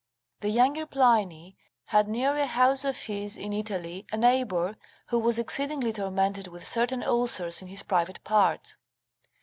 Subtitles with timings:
[0.39, 4.75] The younger Pliny' had near a house of his in Italy a neighbour
[5.09, 8.77] who was exceedingly tormented with certain ulcers in his private parts.